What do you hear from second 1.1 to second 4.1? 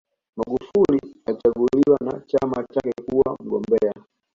alichaguliwa na chama chake kuwa mgombea